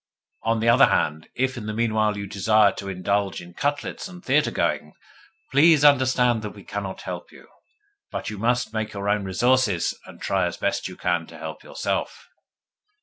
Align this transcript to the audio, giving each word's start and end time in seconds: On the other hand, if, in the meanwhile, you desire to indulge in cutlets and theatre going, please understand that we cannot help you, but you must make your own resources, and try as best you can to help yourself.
On 0.41 0.59
the 0.59 0.67
other 0.67 0.87
hand, 0.87 1.29
if, 1.35 1.57
in 1.57 1.67
the 1.67 1.75
meanwhile, 1.75 2.17
you 2.17 2.25
desire 2.25 2.71
to 2.71 2.89
indulge 2.89 3.39
in 3.39 3.53
cutlets 3.53 4.07
and 4.07 4.25
theatre 4.25 4.49
going, 4.49 4.93
please 5.51 5.85
understand 5.85 6.41
that 6.41 6.55
we 6.55 6.63
cannot 6.63 7.01
help 7.01 7.31
you, 7.31 7.47
but 8.11 8.27
you 8.31 8.39
must 8.39 8.73
make 8.73 8.93
your 8.93 9.07
own 9.07 9.25
resources, 9.25 9.93
and 10.07 10.19
try 10.19 10.47
as 10.47 10.57
best 10.57 10.87
you 10.87 10.95
can 10.97 11.27
to 11.27 11.37
help 11.37 11.63
yourself. 11.63 12.29